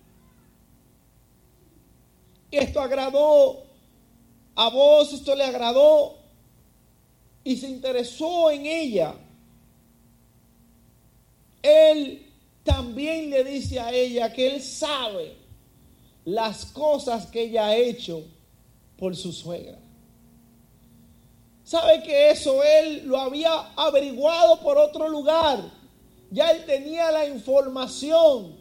[2.50, 3.62] Esto agradó
[4.54, 6.19] a vos, esto le agradó
[7.44, 9.14] y se interesó en ella,
[11.62, 12.26] él
[12.64, 15.36] también le dice a ella que él sabe
[16.24, 18.22] las cosas que ella ha hecho
[18.98, 19.78] por su suegra.
[21.64, 25.70] Sabe que eso él lo había averiguado por otro lugar.
[26.30, 28.56] Ya él tenía la información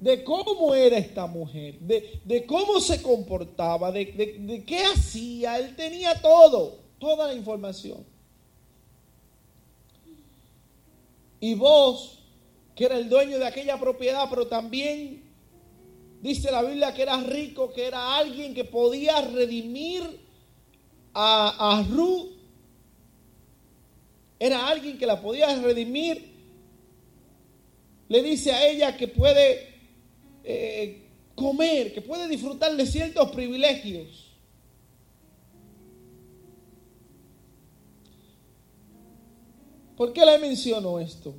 [0.00, 5.58] de cómo era esta mujer, de, cómo se comportaba, de, de qué hacía.
[5.58, 8.04] Él tenía todo, toda la información.
[11.40, 12.18] Y vos,
[12.76, 15.22] que era el dueño de aquella propiedad, pero también
[16.20, 20.20] dice la Biblia que era rico, que era alguien que podía redimir
[21.14, 22.32] a, a Ruth.
[24.38, 26.30] Era alguien que la podía redimir.
[28.08, 29.68] Le dice a ella que puede
[30.44, 31.02] eh,
[31.34, 34.29] comer, que puede disfrutar de ciertos privilegios.
[40.00, 41.34] ¿Por qué le menciono esto?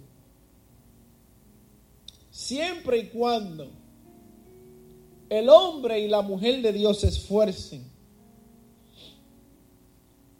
[2.30, 3.72] Siempre y cuando
[5.28, 7.84] el hombre y la mujer de Dios se esfuercen,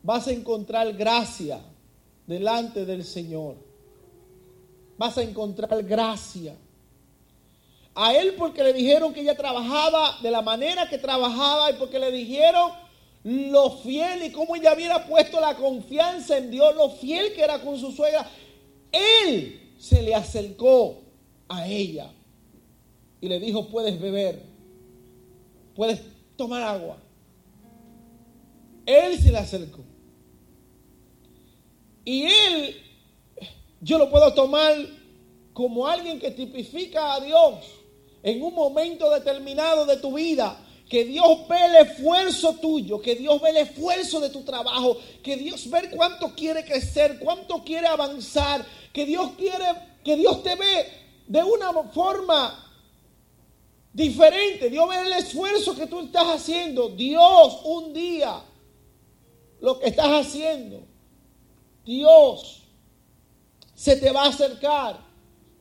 [0.04, 1.62] vas a encontrar gracia
[2.28, 3.56] delante del Señor.
[5.00, 6.56] Vas a encontrar gracia.
[7.96, 11.98] A él porque le dijeron que ella trabajaba de la manera que trabajaba y porque
[11.98, 12.70] le dijeron
[13.24, 17.62] lo fiel y cómo ella hubiera puesto la confianza en Dios, lo fiel que era
[17.62, 18.30] con su suegra.
[18.92, 21.02] Él se le acercó
[21.48, 22.12] a ella
[23.20, 24.42] y le dijo, puedes beber,
[25.76, 26.02] puedes
[26.36, 26.98] tomar agua.
[28.86, 29.84] Él se le acercó.
[32.04, 32.76] Y él,
[33.80, 34.76] yo lo puedo tomar
[35.54, 37.56] como alguien que tipifica a Dios
[38.24, 40.58] en un momento determinado de tu vida.
[40.92, 45.38] Que Dios ve el esfuerzo tuyo, que Dios ve el esfuerzo de tu trabajo, que
[45.38, 49.64] Dios ve cuánto quiere crecer, cuánto quiere avanzar, que Dios quiere,
[50.04, 50.88] que Dios te ve
[51.28, 52.70] de una forma
[53.94, 54.70] diferente.
[54.70, 56.90] Dios ve el esfuerzo que tú estás haciendo.
[56.90, 58.44] Dios un día,
[59.62, 60.84] lo que estás haciendo,
[61.86, 62.64] Dios
[63.74, 65.00] se te va a acercar.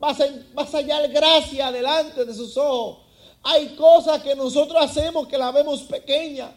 [0.01, 3.10] Vas a, vas a hallar gracia delante de sus ojos.
[3.43, 6.53] Hay cosas que nosotros hacemos que la vemos pequeña.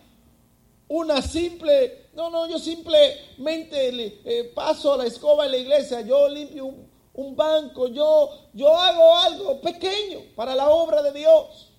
[0.88, 6.66] Una simple, no, no, yo simplemente eh, paso la escoba en la iglesia, yo limpio
[6.66, 11.72] un, un banco, yo, yo hago algo pequeño para la obra de Dios.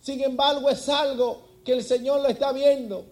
[0.00, 3.06] Sin embargo, es algo que el Señor lo está viendo,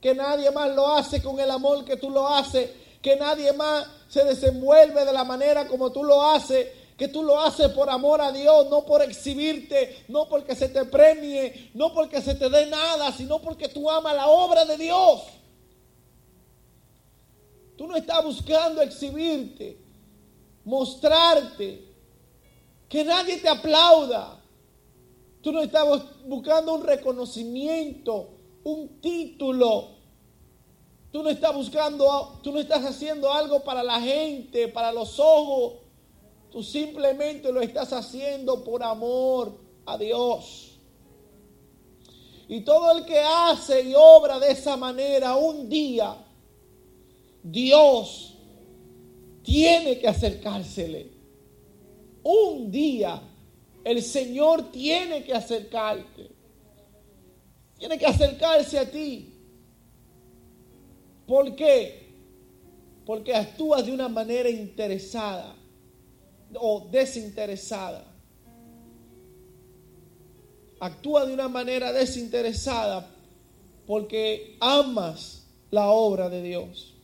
[0.00, 3.86] que nadie más lo hace con el amor que tú lo haces, que nadie más
[4.08, 8.20] se desenvuelve de la manera como tú lo haces, que tú lo haces por amor
[8.20, 12.66] a Dios, no por exhibirte, no porque se te premie, no porque se te dé
[12.66, 15.22] nada, sino porque tú amas la obra de Dios.
[17.76, 19.76] Tú no estás buscando exhibirte,
[20.64, 21.84] mostrarte,
[22.88, 24.40] que nadie te aplauda.
[25.42, 25.84] Tú no estás
[26.26, 28.30] buscando un reconocimiento,
[28.62, 29.88] un título.
[31.10, 35.83] Tú no estás buscando, tú no estás haciendo algo para la gente, para los ojos.
[36.54, 40.78] Tú simplemente lo estás haciendo por amor a Dios.
[42.46, 46.16] Y todo el que hace y obra de esa manera, un día,
[47.42, 48.36] Dios
[49.42, 51.10] tiene que acercársele.
[52.22, 53.20] Un día
[53.82, 56.30] el Señor tiene que acercarte.
[57.76, 59.34] Tiene que acercarse a ti.
[61.26, 62.14] ¿Por qué?
[63.04, 65.63] Porque actúas de una manera interesada
[66.60, 68.04] o desinteresada.
[70.80, 73.10] Actúa de una manera desinteresada
[73.86, 76.94] porque amas la obra de Dios.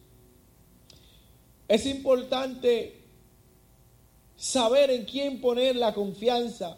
[1.69, 3.01] Es importante
[4.37, 6.77] saber en quién poner la confianza.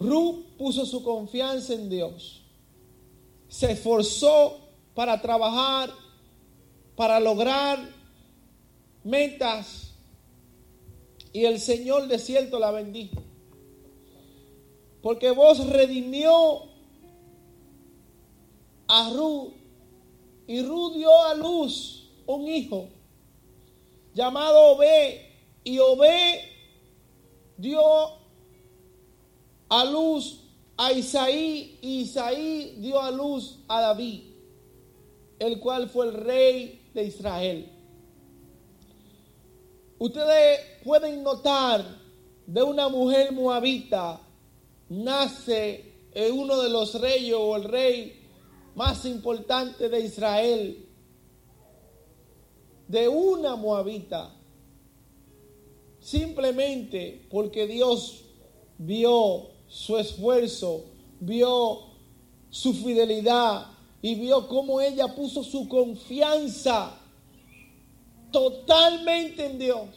[0.00, 2.42] Ruth puso su confianza en Dios.
[3.48, 4.60] Se esforzó
[4.94, 5.90] para trabajar,
[6.96, 7.78] para lograr
[9.04, 9.87] metas.
[11.32, 13.22] Y el Señor de cierto la bendijo.
[15.02, 16.62] Porque vos redimió
[18.88, 19.52] a Ruth
[20.48, 22.88] y Ruth dio a luz un hijo
[24.14, 25.20] llamado Obé,
[25.62, 26.40] y Obé
[27.56, 27.80] dio
[29.68, 30.40] a luz
[30.76, 34.22] a Isaí, y Isaí dio a luz a David,
[35.38, 37.70] el cual fue el rey de Israel.
[39.98, 41.84] Ustedes pueden notar
[42.46, 44.20] de una mujer moabita
[44.88, 45.88] nace
[46.32, 48.18] uno de los reyes o el rey
[48.74, 50.86] más importante de Israel,
[52.86, 54.34] de una moabita,
[56.00, 58.24] simplemente porque Dios
[58.78, 60.84] vio su esfuerzo,
[61.20, 61.80] vio
[62.50, 63.66] su fidelidad
[64.00, 66.97] y vio cómo ella puso su confianza
[68.30, 69.88] totalmente en Dios,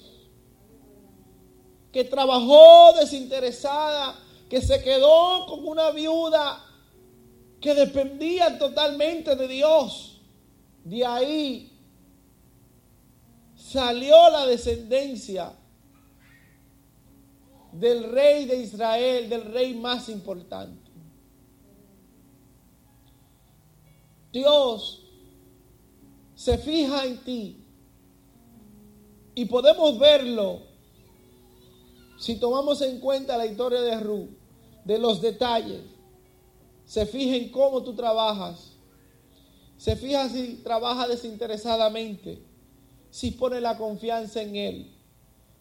[1.91, 4.17] que trabajó desinteresada,
[4.49, 6.65] que se quedó como una viuda
[7.59, 10.21] que dependía totalmente de Dios.
[10.83, 11.71] De ahí
[13.55, 15.53] salió la descendencia
[17.71, 20.91] del rey de Israel, del rey más importante.
[24.31, 25.05] Dios
[26.35, 27.60] se fija en ti
[29.35, 30.59] y podemos verlo
[32.17, 34.29] si tomamos en cuenta la historia de Ruth,
[34.85, 35.81] de los detalles.
[36.85, 38.73] Se fija en cómo tú trabajas.
[39.77, 42.51] Se fija si trabajas desinteresadamente
[43.11, 44.91] si pone la confianza en Él.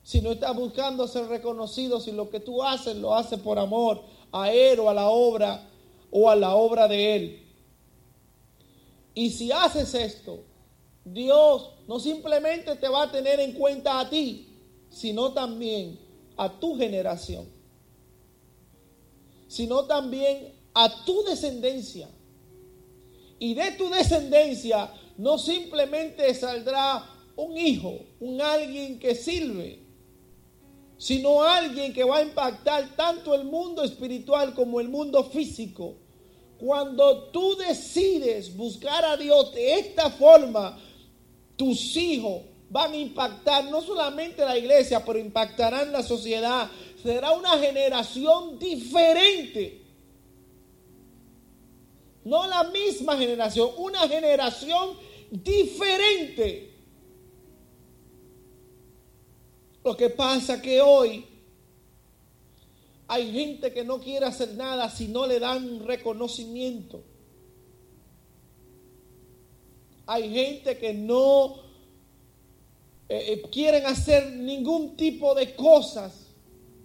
[0.03, 4.03] Si no estás buscando ser reconocido, si lo que tú haces lo haces por amor
[4.33, 5.68] a Él o a la obra
[6.11, 7.47] o a la obra de Él.
[9.14, 10.45] Y si haces esto,
[11.12, 14.48] Dios no simplemente te va a tener en cuenta a ti,
[14.90, 15.98] sino también
[16.36, 17.48] a tu generación,
[19.48, 22.08] sino también a tu descendencia.
[23.38, 27.04] Y de tu descendencia no simplemente saldrá
[27.36, 29.80] un hijo, un alguien que sirve,
[30.98, 35.94] sino alguien que va a impactar tanto el mundo espiritual como el mundo físico.
[36.58, 40.78] Cuando tú decides buscar a Dios de esta forma,
[41.61, 42.40] tus hijos
[42.70, 46.70] van a impactar no solamente la iglesia, pero impactarán la sociedad.
[47.02, 49.82] Será una generación diferente.
[52.24, 54.96] No la misma generación, una generación
[55.30, 56.72] diferente.
[59.84, 61.26] Lo que pasa que hoy
[63.06, 67.04] hay gente que no quiere hacer nada si no le dan reconocimiento.
[70.12, 71.54] Hay gente que no
[73.08, 76.26] eh, eh, quieren hacer ningún tipo de cosas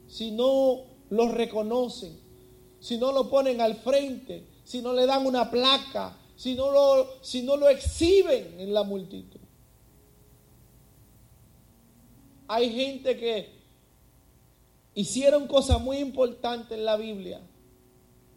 [0.07, 2.19] si no los reconocen,
[2.79, 7.23] si no lo ponen al frente, si no le dan una placa, si no lo,
[7.23, 9.39] si no lo exhiben en la multitud.
[12.47, 13.49] Hay gente que
[14.93, 17.41] hicieron cosas muy importantes en la Biblia,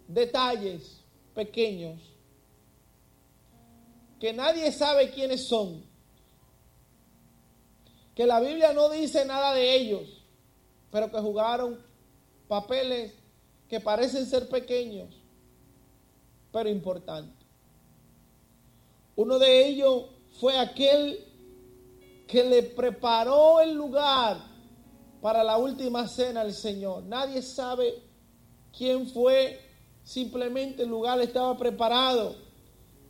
[0.06, 1.02] detalles
[1.34, 2.07] pequeños,
[4.18, 5.84] que nadie sabe quiénes son,
[8.14, 10.24] que la Biblia no dice nada de ellos,
[10.90, 11.78] pero que jugaron
[12.48, 13.14] papeles
[13.68, 15.14] que parecen ser pequeños,
[16.50, 17.46] pero importantes.
[19.14, 20.06] Uno de ellos
[20.40, 21.24] fue aquel
[22.26, 24.38] que le preparó el lugar
[25.20, 27.02] para la última cena al Señor.
[27.04, 28.02] Nadie sabe
[28.76, 29.60] quién fue,
[30.02, 32.36] simplemente el lugar estaba preparado,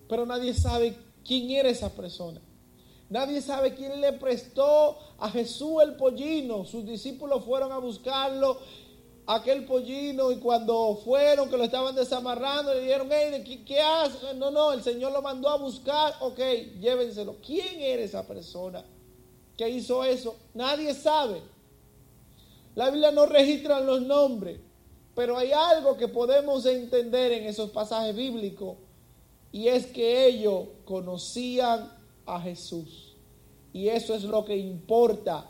[0.09, 2.41] pero nadie sabe quién era esa persona.
[3.11, 6.65] Nadie sabe quién le prestó a Jesús el pollino.
[6.65, 8.59] Sus discípulos fueron a buscarlo,
[9.27, 14.35] aquel pollino, y cuando fueron, que lo estaban desamarrando, le dijeron, hey, ¿qué, qué hace?
[14.35, 16.15] No, no, el Señor lo mandó a buscar.
[16.21, 16.39] Ok,
[16.81, 17.37] llévenselo.
[17.45, 18.85] ¿Quién era esa persona?
[19.59, 20.37] que hizo eso?
[20.55, 21.43] Nadie sabe.
[22.77, 24.61] La Biblia no registra los nombres,
[25.17, 28.77] pero hay algo que podemos entender en esos pasajes bíblicos
[29.53, 31.93] y es que ellos conocían
[32.27, 33.15] a Jesús.
[33.73, 35.47] Y eso es lo que importa.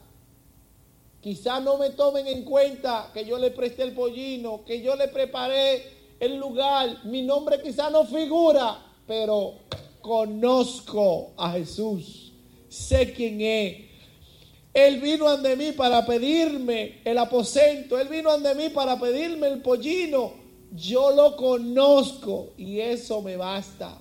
[1.20, 5.08] Quizás no me tomen en cuenta que yo le presté el pollino, que yo le
[5.08, 5.82] preparé
[6.20, 7.04] el lugar.
[7.04, 9.54] Mi nombre quizás no figura, pero
[10.00, 12.32] conozco a Jesús.
[12.68, 13.88] Sé quién es.
[14.72, 17.98] Él vino ante mí para pedirme el aposento.
[17.98, 20.47] Él vino ante mí para pedirme el pollino.
[20.74, 24.00] Yo lo conozco y eso me basta.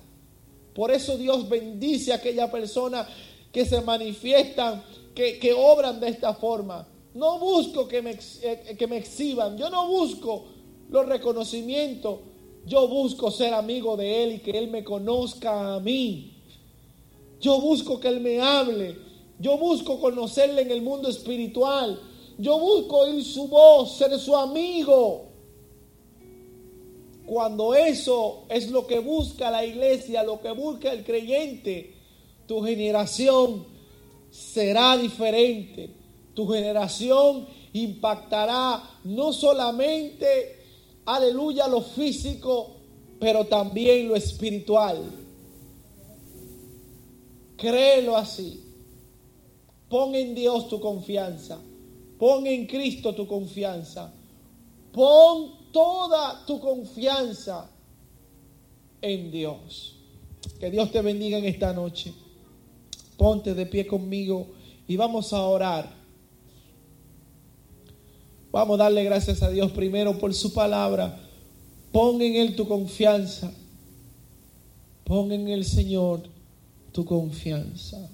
[0.74, 3.06] Por eso Dios bendice a aquella persona
[3.50, 4.82] que se manifiestan,
[5.14, 6.86] que, que obran de esta forma.
[7.14, 9.56] No busco que me, eh, que me exhiban.
[9.56, 10.44] Yo no busco
[10.90, 12.20] los reconocimientos.
[12.66, 16.34] Yo busco ser amigo de Él y que Él me conozca a mí.
[17.40, 18.98] Yo busco que Él me hable.
[19.38, 22.00] Yo busco conocerle en el mundo espiritual.
[22.36, 25.27] Yo busco oír su voz, ser su amigo.
[27.28, 31.92] Cuando eso es lo que busca la iglesia, lo que busca el creyente,
[32.46, 33.66] tu generación
[34.30, 35.90] será diferente.
[36.32, 40.56] Tu generación impactará no solamente,
[41.04, 42.76] aleluya, lo físico,
[43.20, 45.04] pero también lo espiritual.
[47.58, 48.64] Créelo así.
[49.90, 51.58] Pon en Dios tu confianza.
[52.18, 54.14] Pon en Cristo tu confianza.
[54.92, 57.68] Pon toda tu confianza
[59.00, 59.96] en Dios.
[60.60, 62.12] Que Dios te bendiga en esta noche.
[63.16, 64.48] Ponte de pie conmigo
[64.86, 65.92] y vamos a orar.
[68.50, 71.18] Vamos a darle gracias a Dios primero por su palabra.
[71.92, 73.52] Pon en Él tu confianza.
[75.04, 76.22] Pon en el Señor
[76.92, 78.08] tu confianza.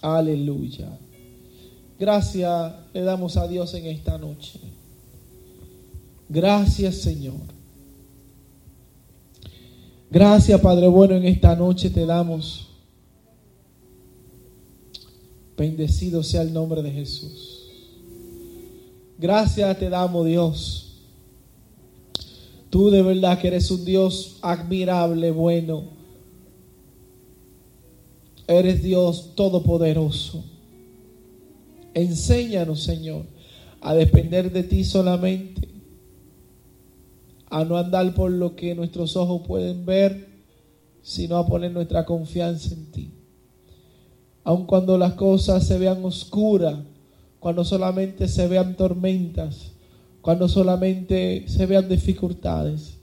[0.00, 0.98] Aleluya.
[1.98, 4.60] Gracias le damos a Dios en esta noche.
[6.28, 7.40] Gracias Señor.
[10.10, 12.68] Gracias Padre bueno en esta noche te damos.
[15.56, 17.68] Bendecido sea el nombre de Jesús.
[19.18, 20.84] Gracias te damos Dios.
[22.70, 25.98] Tú de verdad que eres un Dios admirable, bueno
[28.48, 30.42] Eres Dios todopoderoso.
[31.92, 33.26] Enséñanos, Señor,
[33.82, 35.68] a depender de ti solamente,
[37.50, 40.28] a no andar por lo que nuestros ojos pueden ver,
[41.02, 43.10] sino a poner nuestra confianza en ti.
[44.44, 46.78] Aun cuando las cosas se vean oscuras,
[47.40, 49.72] cuando solamente se vean tormentas,
[50.20, 52.98] cuando solamente se vean dificultades,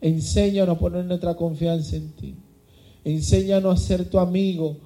[0.00, 2.34] enséñanos a poner nuestra confianza en ti.
[3.04, 4.78] Enséñanos a ser tu amigo.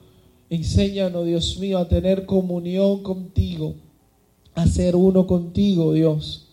[0.51, 3.75] Enséñanos, Dios mío, a tener comunión contigo,
[4.55, 6.50] a ser uno contigo, Dios.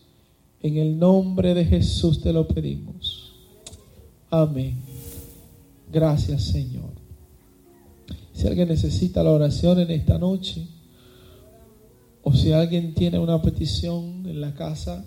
[0.62, 3.32] En el nombre de Jesús te lo pedimos.
[4.30, 4.76] Amén.
[5.90, 6.90] Gracias, Señor.
[8.32, 10.66] Si alguien necesita la oración en esta noche,
[12.22, 15.04] o si alguien tiene una petición en la casa,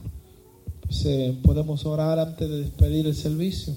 [0.82, 1.06] pues
[1.44, 3.74] podemos orar antes de despedir el servicio.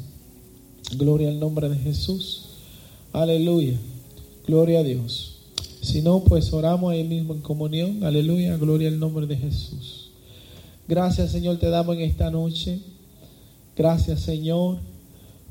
[0.97, 2.51] Gloria al nombre de Jesús.
[3.13, 3.79] Aleluya.
[4.47, 5.39] Gloria a Dios.
[5.81, 8.05] Si no, pues oramos ahí mismo en comunión.
[8.05, 8.57] Aleluya.
[8.57, 10.04] Gloria al nombre de Jesús.
[10.87, 12.81] Gracias Señor te damos en esta noche.
[13.75, 14.79] Gracias Señor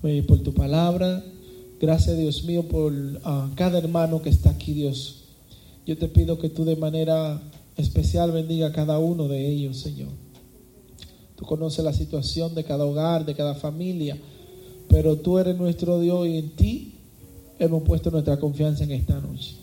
[0.04, 1.24] eh, por tu palabra.
[1.82, 5.24] Gracias Dios mío por ah, cada hermano que está aquí Dios.
[5.88, 7.42] Yo te pido que tú de manera
[7.78, 10.12] especial bendiga a cada uno de ellos Señor.
[11.36, 14.18] Tú conoces la situación de cada hogar, de cada familia.
[14.88, 16.94] Pero tú eres nuestro Dios y en ti
[17.58, 19.56] hemos puesto nuestra confianza en esta noche.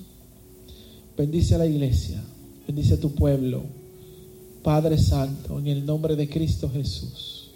[1.17, 2.21] Bendice a la iglesia.
[2.67, 3.63] Bendice a tu pueblo.
[4.63, 7.51] Padre Santo, en el nombre de Cristo Jesús.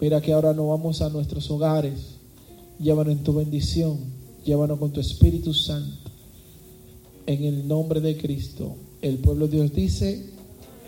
[0.00, 2.16] Mira que ahora nos vamos a nuestros hogares.
[2.78, 3.98] Llévanos en tu bendición.
[4.44, 6.10] Llévanos con tu Espíritu Santo.
[7.26, 8.76] En el nombre de Cristo.
[9.02, 10.24] El pueblo de Dios dice,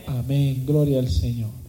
[0.07, 0.65] amén.
[0.67, 1.60] Gloria al Señor.